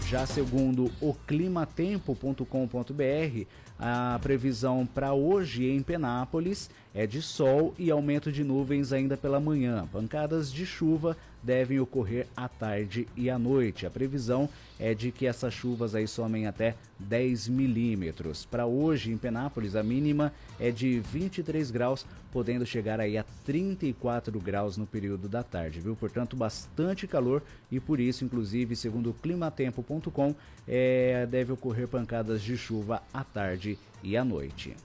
[0.07, 3.47] Já segundo o climatempo.com.br,
[3.79, 9.37] a previsão para hoje em Penápolis é de sol e aumento de nuvens ainda pela
[9.37, 9.85] manhã.
[9.91, 13.85] Pancadas de chuva devem ocorrer à tarde e à noite.
[13.85, 18.45] A previsão é de que essas chuvas aí somem até 10 milímetros.
[18.45, 24.39] Para hoje em Penápolis, a mínima é de 23 graus, podendo chegar aí a 34
[24.39, 25.97] graus no período da tarde, viu?
[25.97, 30.33] Portanto, bastante calor e por isso, inclusive, segundo o climatempo.com,
[30.65, 34.75] é, deve ocorrer pancadas de chuva à tarde e à noite.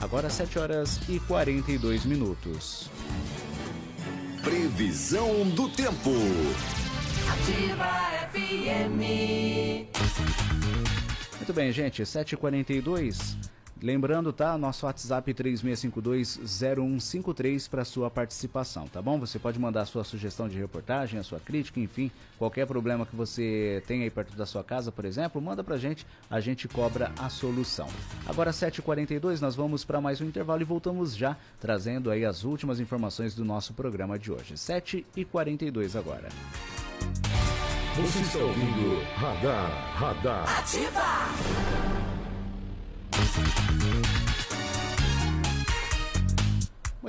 [0.00, 2.90] Agora 7 horas e 42 minutos.
[4.42, 6.10] Previsão do tempo.
[7.32, 9.00] Ativa FM.
[11.36, 13.36] Muito bem, gente, 7h42.
[13.82, 14.56] Lembrando, tá?
[14.56, 19.20] Nosso WhatsApp 36520153 para sua participação, tá bom?
[19.20, 23.14] Você pode mandar a sua sugestão de reportagem, a sua crítica, enfim, qualquer problema que
[23.14, 27.12] você tenha aí perto da sua casa, por exemplo, manda pra gente, a gente cobra
[27.18, 27.86] a solução.
[28.26, 32.80] Agora 7h42, nós vamos para mais um intervalo e voltamos já trazendo aí as últimas
[32.80, 34.54] informações do nosso programa de hoje.
[34.54, 36.30] 7h42 agora.
[37.96, 40.58] Você está ouvindo Radar, Radar.
[40.58, 41.75] Ativa!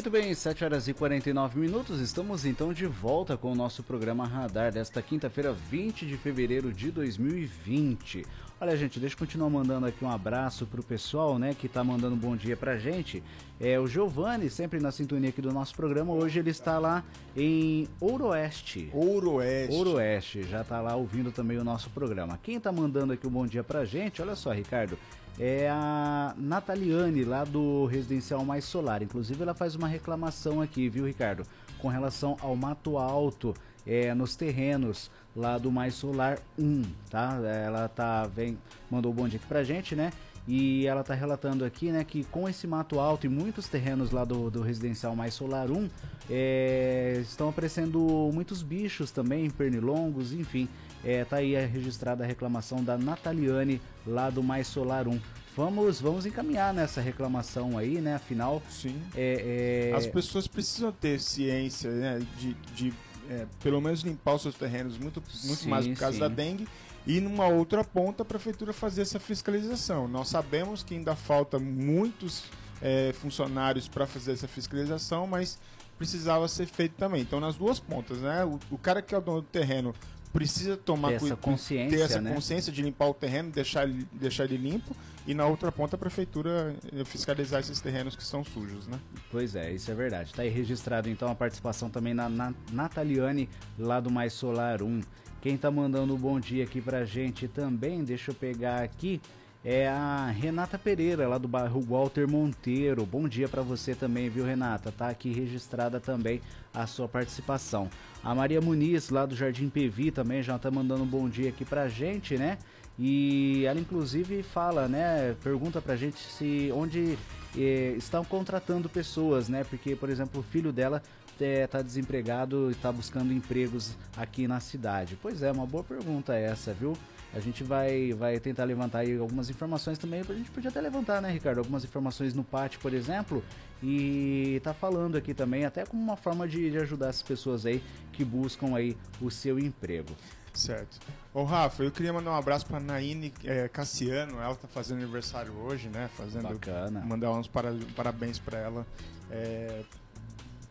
[0.08, 2.00] Muito bem, 7 horas e 49 minutos.
[2.00, 6.92] Estamos então de volta com o nosso programa Radar desta quinta-feira, 20 de fevereiro de
[6.92, 8.24] 2020.
[8.62, 12.16] Olha, gente, deixa eu continuar mandando aqui um abraço pro pessoal, né, que tá mandando
[12.16, 13.22] um bom dia pra gente.
[13.60, 16.13] É o Giovanni, sempre na sintonia aqui do nosso programa.
[16.13, 17.04] Hoje ele está lá
[17.36, 18.90] em Ouroeste.
[18.94, 19.76] Ouroeste.
[19.76, 22.40] Ouroeste, já tá lá ouvindo também o nosso programa.
[22.42, 24.98] Quem tá mandando aqui um bom dia pra gente, olha só, Ricardo,
[25.39, 29.04] é a Nataliane, lá do Residencial Mais Solar.
[29.04, 31.43] Inclusive, ela faz uma reclamação aqui, viu, Ricardo?
[31.78, 33.54] Com relação ao mato alto
[33.86, 37.39] é, nos terrenos lá do Mais Solar 1, tá?
[37.65, 38.58] Ela tá, vem,
[38.89, 40.12] mandou um bom dia aqui pra gente, né?
[40.47, 44.23] E ela tá relatando aqui, né, que com esse mato alto e muitos terrenos lá
[44.23, 45.89] do, do Residencial Mais Solar 1,
[46.30, 48.00] é, estão aparecendo
[48.34, 50.69] muitos bichos também, pernilongos, enfim.
[51.08, 55.17] É, tá aí registrada a reclamação da Nataliane lá do Mais Solar 1.
[55.56, 58.15] Vamos, vamos encaminhar nessa reclamação aí, né?
[58.15, 59.02] Afinal, Sim.
[59.15, 62.93] é, é, As pessoas precisam ter ciência, né, de, de
[63.30, 66.20] é, pelo menos limpar os seus terrenos muito, muito Sim, mais por causa sim.
[66.20, 66.67] da dengue.
[67.08, 70.10] E numa outra ponta, a prefeitura fazer essa fiscalização.
[70.10, 72.43] Nós sabemos que ainda falta muitos
[72.82, 75.58] é, funcionários para fazer essa fiscalização, mas
[75.98, 77.22] precisava ser feito também.
[77.22, 78.43] Então, nas duas pontas, né?
[78.43, 79.96] O, o cara que é o dono do terreno
[80.34, 82.34] precisa tomar Ter essa cuidado, consciência, ter essa né?
[82.34, 86.00] consciência de limpar o terreno, deixar ele, deixar ele limpo e na outra ponta a
[86.00, 88.98] prefeitura eh, fiscalizar esses terrenos que estão sujos, né?
[89.30, 90.34] Pois é, isso é verdade.
[90.34, 95.02] Tá aí registrado então a participação também na, na Nataliane, lá do Mais Solar 1.
[95.42, 99.22] Quem tá mandando um bom dia aqui pra gente também, deixa eu pegar aqui,
[99.69, 103.06] é a Renata Pereira, lá do bairro Walter Monteiro.
[103.06, 104.93] Bom dia pra você também, viu, Renata?
[104.93, 106.41] Tá aqui registrada também
[106.73, 107.89] a sua participação.
[108.23, 111.65] A Maria Muniz, lá do Jardim PV, também já tá mandando um bom dia aqui
[111.65, 112.58] pra gente, né?
[112.97, 115.36] E ela inclusive fala, né?
[115.43, 117.17] Pergunta pra gente se onde
[117.58, 119.65] eh, estão contratando pessoas, né?
[119.65, 121.03] Porque, por exemplo, o filho dela
[121.38, 125.19] está desempregado e está buscando empregos aqui na cidade.
[125.21, 126.97] Pois é, uma boa pergunta essa, viu?
[127.34, 130.22] A gente vai, vai tentar levantar aí algumas informações também.
[130.22, 131.60] A gente podia até levantar, né, Ricardo?
[131.60, 133.44] Algumas informações no pátio, por exemplo.
[133.84, 137.84] E tá falando aqui também, até como uma forma de, de ajudar essas pessoas aí
[138.12, 140.16] que buscam aí o seu emprego.
[140.54, 141.00] Certo.
[141.32, 145.54] Ô Rafa, eu queria mandar um abraço pra Naine eh, Cassiano, ela tá fazendo aniversário
[145.54, 146.10] hoje, né?
[146.18, 147.02] Fazendo, Bacana.
[147.02, 148.88] Mandar uns para- parabéns pra ela.
[149.30, 149.84] Eh,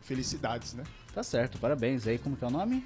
[0.01, 0.83] felicidades, né?
[1.15, 2.19] Tá certo, parabéns aí.
[2.19, 2.85] Como que é o nome?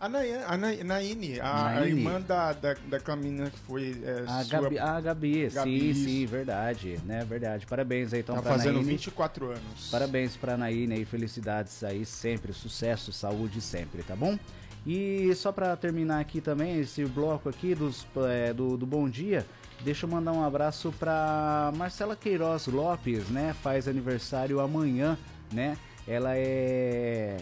[0.00, 1.98] A, Naine, a Na- Naine, a, a Naine.
[2.00, 6.04] irmã da, da, daquela menina que foi eh, A sua- Gabi, a Gabi, Gabi, sim,
[6.04, 7.24] sim, verdade, né?
[7.24, 7.66] Verdade.
[7.66, 8.88] Parabéns aí então tá pra fazendo Naine.
[8.90, 9.88] 24 anos.
[9.90, 14.38] Parabéns pra Naine aí, felicidades aí sempre, sucesso, saúde sempre, tá bom?
[14.86, 19.46] E só pra terminar aqui também, esse bloco aqui dos, é, do, do Bom Dia,
[19.80, 23.54] deixa eu mandar um abraço pra Marcela Queiroz Lopes, né?
[23.62, 25.16] Faz aniversário amanhã,
[25.50, 25.78] né?
[26.06, 27.38] Ela é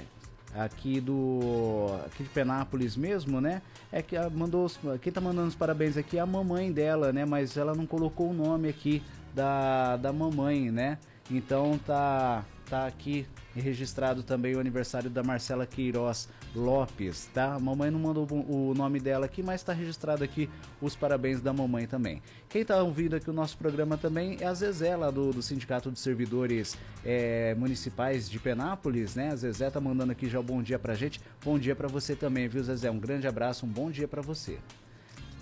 [0.55, 3.63] aqui do aqui de Penápolis mesmo, né?
[3.91, 7.25] É que mandou quem tá mandando os parabéns aqui é a mamãe dela, né?
[7.25, 9.03] Mas ela não colocou o nome aqui
[9.35, 10.99] da, da mamãe, né?
[11.31, 17.53] Então tá tá aqui registrado também o aniversário da Marcela Queiroz Lopes, tá?
[17.53, 20.49] A mamãe não mandou o nome dela aqui, mas tá registrado aqui
[20.81, 22.23] os parabéns da mamãe também.
[22.49, 25.91] Quem tá ouvindo aqui o nosso programa também é a Zezé lá do, do Sindicato
[25.91, 29.33] de Servidores eh, Municipais de Penápolis, né?
[29.33, 31.21] A Zezé tá mandando aqui já o bom dia pra gente.
[31.45, 32.91] Bom dia pra você também, viu, Zezé?
[32.91, 34.59] Um grande abraço, um bom dia pra você.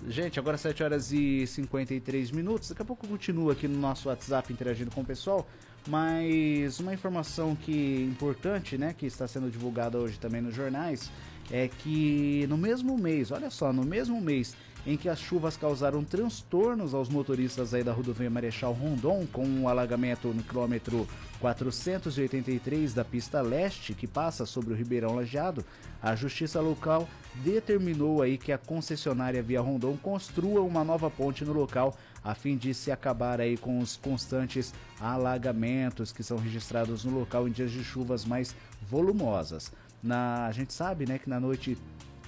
[0.07, 2.69] Gente, agora 7 horas e 53 minutos.
[2.69, 5.47] Daqui a pouco eu continuo aqui no nosso WhatsApp interagindo com o pessoal.
[5.87, 11.11] Mas uma informação que importante, né, que está sendo divulgada hoje também nos jornais,
[11.49, 16.03] é que no mesmo mês, olha só, no mesmo mês em que as chuvas causaram
[16.03, 21.07] transtornos aos motoristas aí da rodovia Marechal Rondon, com um alagamento no quilômetro
[21.39, 25.63] 483 da pista leste, que passa sobre o Ribeirão Lajeado,
[26.01, 31.53] a justiça local determinou aí que a concessionária Via Rondon construa uma nova ponte no
[31.53, 37.17] local a fim de se acabar aí com os constantes alagamentos que são registrados no
[37.17, 39.71] local em dias de chuvas mais volumosas.
[40.01, 41.77] Na, a gente sabe, né, que na noite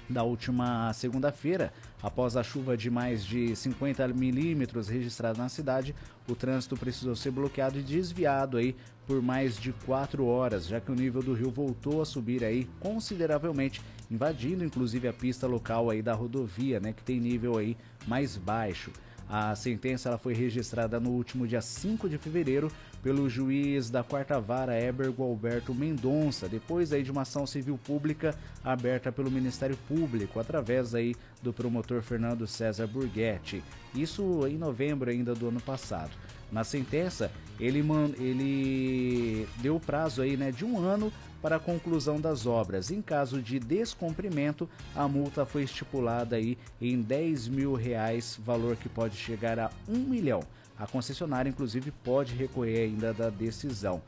[0.09, 5.95] da última segunda-feira, após a chuva de mais de 50 milímetros registrada na cidade,
[6.27, 8.75] o trânsito precisou ser bloqueado e desviado aí
[9.07, 12.69] por mais de quatro horas, já que o nível do rio voltou a subir aí
[12.79, 17.75] consideravelmente, invadindo inclusive a pista local aí da rodovia, né, que tem nível aí
[18.07, 18.91] mais baixo.
[19.35, 24.39] A sentença ela foi registrada no último dia 5 de fevereiro pelo juiz da quarta
[24.39, 30.39] vara Ébergo Alberto Mendonça, depois aí de uma ação civil pública aberta pelo Ministério Público,
[30.39, 33.63] através aí do promotor Fernando César Burghetti.
[33.95, 36.11] Isso em novembro ainda do ano passado.
[36.51, 42.19] Na sentença, ele, man- ele deu prazo aí, né, de um ano para a conclusão
[42.21, 42.89] das obras.
[42.91, 48.87] Em caso de descumprimento, a multa foi estipulada aí em 10 mil reais, valor que
[48.87, 50.41] pode chegar a 1 milhão.
[50.79, 54.01] A concessionária, inclusive, pode recorrer ainda da decisão.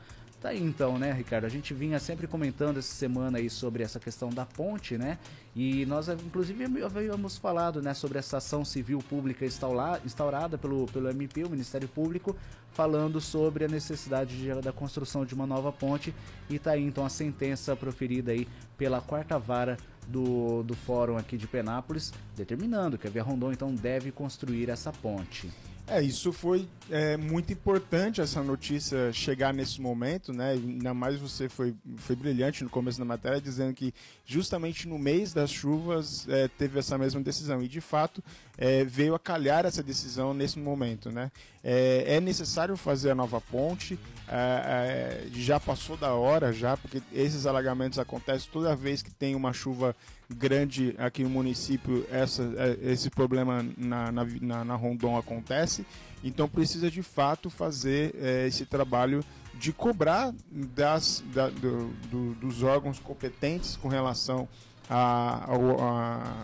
[0.46, 1.44] Tá aí então, né, Ricardo?
[1.44, 5.18] A gente vinha sempre comentando essa semana aí sobre essa questão da ponte, né?
[5.56, 11.42] E nós, inclusive, havíamos falado, né, sobre essa ação civil pública instaurada pelo, pelo MP,
[11.42, 12.36] o Ministério Público,
[12.70, 16.14] falando sobre a necessidade de- da construção de uma nova ponte.
[16.48, 18.46] E tá aí então a sentença proferida aí
[18.78, 23.74] pela quarta vara do, do fórum aqui de Penápolis, determinando que a Via Rondon então
[23.74, 25.50] deve construir essa ponte.
[25.88, 30.50] É, isso foi é, muito importante essa notícia chegar nesse momento, né?
[30.50, 33.94] Ainda mais você foi, foi brilhante no começo da matéria, dizendo que
[34.24, 37.62] justamente no mês das chuvas é, teve essa mesma decisão.
[37.62, 38.22] E de fato
[38.58, 41.30] é, veio a calhar essa decisão nesse momento, né?
[41.62, 43.96] É, é necessário fazer a nova ponte,
[44.28, 49.36] é, é, já passou da hora já, porque esses alagamentos acontecem toda vez que tem
[49.36, 49.94] uma chuva
[50.34, 55.86] grande aqui no município, essa, é, esse problema na, na, na, Rondon acontece.
[56.24, 62.62] Então precisa de fato fazer é, esse trabalho de cobrar das, da- do- do- dos
[62.62, 64.48] órgãos competentes com relação
[64.88, 66.36] a, a,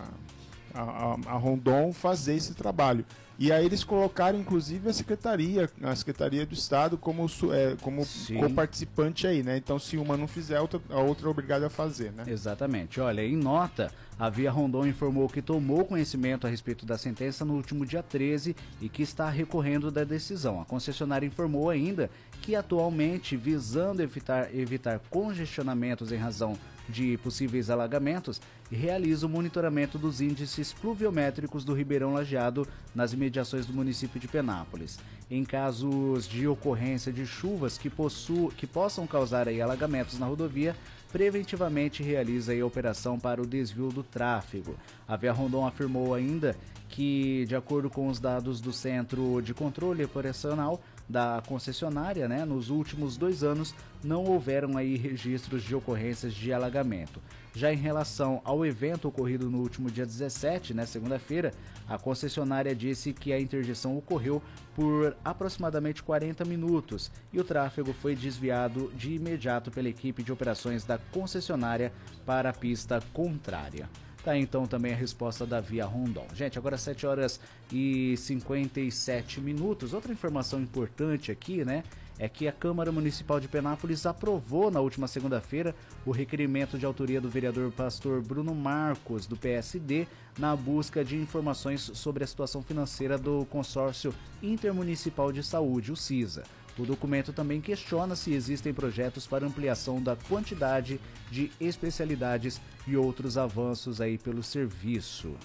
[0.73, 3.05] a, a, a Rondon fazer esse trabalho.
[3.37, 8.05] E aí eles colocaram, inclusive, a Secretaria, a Secretaria do Estado como, é, como
[8.39, 9.57] co-participante aí, né?
[9.57, 12.23] Então, se uma não fizer, a outra, a outra é obrigada a fazer, né?
[12.27, 13.01] Exatamente.
[13.01, 17.55] Olha, em nota, a Via Rondon informou que tomou conhecimento a respeito da sentença no
[17.55, 20.61] último dia 13 e que está recorrendo da decisão.
[20.61, 22.09] A concessionária informou ainda
[22.41, 26.57] que atualmente, visando evitar, evitar congestionamentos em razão
[26.87, 33.73] de possíveis alagamentos, realiza o monitoramento dos índices pluviométricos do Ribeirão Lajeado nas imediações do
[33.73, 34.99] município de Penápolis.
[35.29, 40.75] Em casos de ocorrência de chuvas que, possu que possam causar aí alagamentos na rodovia,
[41.11, 44.75] preventivamente realiza a operação para o desvio do tráfego.
[45.07, 46.55] A Via Rondon afirmou ainda
[46.89, 50.81] que, de acordo com os dados do Centro de Controle Operacional
[51.13, 57.21] da concessionária, né, nos últimos dois anos não houveram aí registros de ocorrências de alagamento.
[57.53, 61.53] Já em relação ao evento ocorrido no último dia 17, né, segunda-feira,
[61.87, 64.41] a concessionária disse que a interdição ocorreu
[64.75, 70.83] por aproximadamente 40 minutos e o tráfego foi desviado de imediato pela equipe de operações
[70.83, 71.93] da concessionária
[72.25, 73.87] para a pista contrária.
[74.23, 76.25] Tá então também a resposta da Via Rondon.
[76.33, 79.93] Gente, agora 7 horas e 57 minutos.
[79.93, 81.83] Outra informação importante aqui, né?
[82.17, 87.19] É que a Câmara Municipal de Penápolis aprovou na última segunda-feira o requerimento de autoria
[87.19, 90.07] do vereador pastor Bruno Marcos, do PSD,
[90.37, 96.43] na busca de informações sobre a situação financeira do consórcio intermunicipal de saúde, o CISA.
[96.77, 100.99] O documento também questiona se existem projetos para ampliação da quantidade
[101.29, 105.35] de especialidades e outros avanços aí pelo serviço.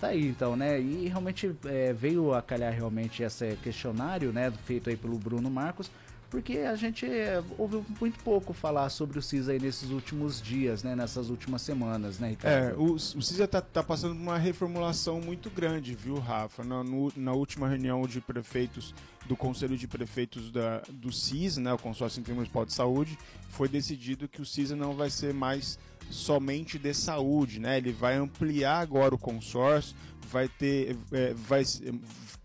[0.00, 0.80] Tá aí então, né?
[0.80, 4.50] E realmente é, veio a calhar realmente esse questionário, né?
[4.64, 5.90] Feito aí pelo Bruno Marcos,
[6.30, 10.94] porque a gente é, ouviu muito pouco falar sobre o CISA nesses últimos dias, né?
[10.94, 12.80] Nessas últimas semanas, né, É, Ricardo?
[12.82, 16.62] o, o CISA tá, tá passando por uma reformulação muito grande, viu, Rafa?
[16.64, 18.94] Na, no- na última reunião de prefeitos,
[19.26, 23.18] do Conselho de Prefeitos da, do CISA, né, o Consórcio Intermunicipal de Saúde,
[23.50, 25.78] foi decidido que o CISA não vai ser mais
[26.10, 27.78] somente de saúde, né?
[27.78, 29.96] Ele vai ampliar agora o consórcio,
[30.30, 31.62] vai ter, é, vai,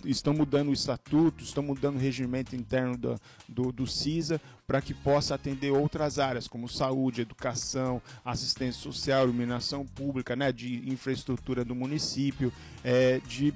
[0.06, 4.94] estão mudando o estatuto, estão mudando o regimento interno do, do, do CISA para que
[4.94, 11.76] possa atender outras áreas, como saúde, educação, assistência social, iluminação pública, né, de infraestrutura do
[11.76, 12.52] município,
[12.84, 13.54] é, de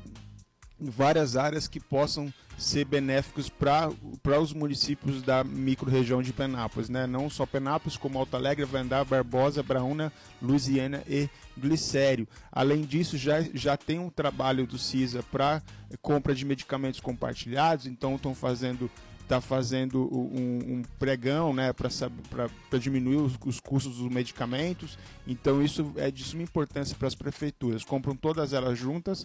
[0.80, 7.08] várias áreas que possam ser benéficos para os municípios da microrregião de Penápolis, né?
[7.08, 12.28] Não só Penápolis, como Alto Alegre, Vandá, Barbosa, Braúna, Lusiana e Glicério.
[12.52, 15.64] Além disso, já, já tem um trabalho do CISA para
[16.02, 18.90] compra de medicamentos compartilhados, então estão fazendo
[19.30, 24.98] está fazendo um, um pregão né, para diminuir os, os custos dos medicamentos.
[25.28, 27.84] Então, isso é de suma importância para as prefeituras.
[27.84, 29.24] Compram todas elas juntas,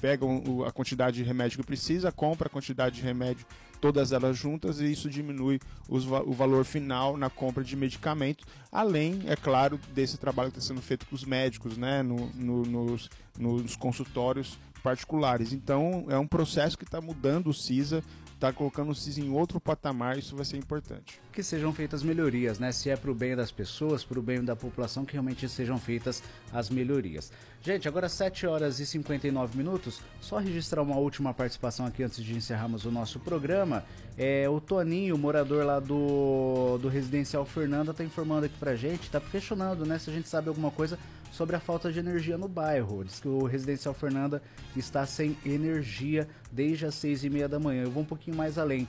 [0.00, 3.46] pegam o- a quantidade de remédio que precisa, compra a quantidade de remédio,
[3.80, 9.20] todas elas juntas, e isso diminui os o valor final na compra de medicamentos, além,
[9.26, 13.10] é claro, desse trabalho que está sendo feito com os médicos, né, no- no- nos,
[13.38, 15.52] nos consultórios particulares.
[15.52, 18.02] Então, é um processo que está mudando o CISA,
[18.36, 21.20] está colocando o CISA em outro patamar, isso vai ser importante.
[21.32, 22.70] que sejam feitas melhorias, né?
[22.70, 26.22] Se é pro bem das pessoas, pro bem da população, que realmente sejam feitas
[26.52, 27.32] as melhorias.
[27.62, 30.00] Gente, agora 7 horas e 59 minutos.
[30.20, 33.84] Só registrar uma última participação aqui antes de encerrarmos o nosso programa.
[34.16, 39.20] É, o Toninho, morador lá do, do Residencial Fernanda, tá informando aqui pra gente, tá
[39.20, 40.98] questionando, né, se a gente sabe alguma coisa
[41.36, 43.04] sobre a falta de energia no bairro.
[43.04, 44.42] Diz que o Residencial Fernanda
[44.74, 47.82] está sem energia desde as 6 e meia da manhã.
[47.84, 48.88] Eu vou um pouquinho mais além.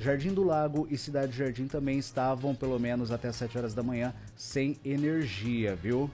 [0.00, 4.14] Jardim do Lago e Cidade Jardim também estavam, pelo menos até 7 horas da manhã,
[4.34, 6.10] sem energia, viu?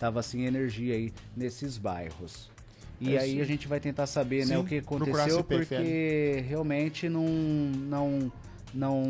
[0.00, 2.50] Tava sem energia aí nesses bairros.
[3.00, 3.42] E É aí isso.
[3.42, 8.32] a gente vai tentar saber, né, Sim, o que aconteceu, porque realmente não não
[8.72, 9.02] não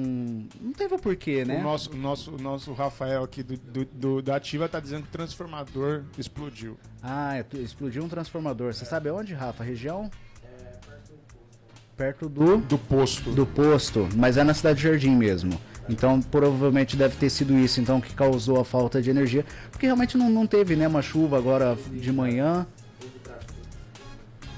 [0.60, 1.58] não teve o porquê, né?
[1.60, 5.02] O nosso, o nosso, o nosso Rafael aqui do, do, do- da Ativa está dizendo
[5.02, 6.76] que o transformador explodiu.
[7.02, 8.72] Ah, é, explodiu um transformador.
[8.74, 9.62] Você sabe onde, Rafa?
[9.64, 10.10] Região?
[11.96, 13.30] Perto do Do posto.
[13.30, 15.60] do posto, mas é na cidade Jardim mesmo.
[15.88, 20.16] Então provavelmente deve ter sido isso então que causou a falta de energia, porque realmente
[20.16, 22.66] não, não teve né, uma chuva agora de manhã.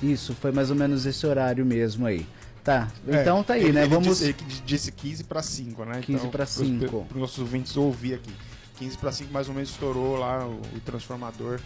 [0.02, 2.26] Isso, foi mais ou menos esse horário mesmo aí.
[2.64, 3.80] Tá, então É, tá aí, ele- né?
[3.82, 4.18] ele Vamos.
[4.18, 6.00] Disse, ele disse 15 para 5, né?
[6.00, 7.04] 15 pra pros- 5.
[7.06, 8.32] Para os nossos ouvintes ouvir aqui.
[8.78, 11.58] 15 para 5 mais ou menos estourou lá o, o transformador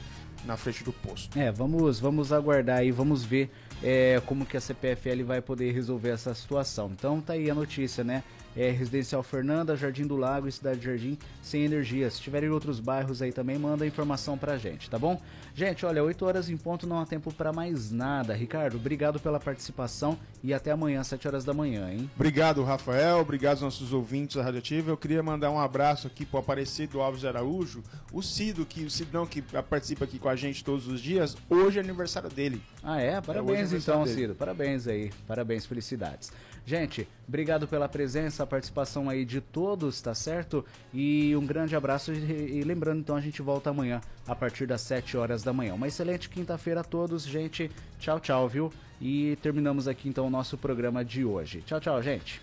[0.44, 1.38] na frente do posto.
[1.38, 3.51] É, vamos, vamos aguardar aí, vamos ver
[3.82, 6.90] é, como que a CPFL vai poder resolver essa situação.
[6.94, 8.22] Então tá aí a notícia, né?
[8.57, 12.11] É, Residencial Fernanda, Jardim do Lago e Cidade Jardim sem energia.
[12.11, 15.21] Se tiverem outros bairros aí também, manda informação pra gente, tá bom?
[15.55, 18.35] Gente, olha, 8 horas em ponto não há tempo para mais nada.
[18.35, 22.11] Ricardo, obrigado pela participação e até amanhã, 7 horas da manhã, hein?
[22.15, 23.19] Obrigado, Rafael.
[23.19, 24.91] Obrigado aos nossos ouvintes da Radioativa.
[24.91, 27.83] Eu queria mandar um abraço aqui pro Aparecido Alves Araújo,
[28.13, 31.37] o Cido, que o Cidão que participa aqui com a gente todos os dias.
[31.49, 32.61] Hoje é aniversário dele.
[32.83, 33.21] Ah, é?
[33.21, 34.15] Parabéns É, hoje é então, dele.
[34.17, 34.35] Cido.
[34.35, 35.11] Parabéns aí.
[35.27, 36.31] Parabéns, felicidades.
[36.67, 40.64] Gente, obrigado pela presença, a participação aí de todos, tá certo?
[40.93, 44.81] E um grande abraço e, e lembrando então a gente volta amanhã a partir das
[44.81, 45.75] 7 horas da manhã.
[45.75, 47.71] Uma excelente quinta-feira a todos, gente.
[48.01, 48.73] Tchau, tchau, viu?
[49.01, 51.62] E terminamos aqui então o nosso programa de hoje.
[51.64, 52.41] Tchau, tchau, gente.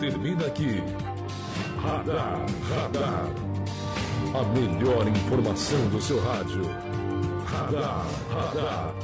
[0.00, 0.82] Termina aqui.
[1.82, 3.26] Radar, radar.
[4.34, 6.62] A melhor informação do seu rádio.
[7.44, 8.94] Radar, radar.